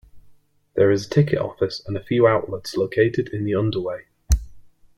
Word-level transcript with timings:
There 0.75 0.89
is 0.89 1.05
a 1.05 1.09
ticket 1.11 1.37
office 1.37 1.79
and 1.85 1.95
few 2.03 2.27
outlets 2.27 2.75
located 2.75 3.27
in 3.29 3.45
the 3.45 3.53
underway. 3.53 4.07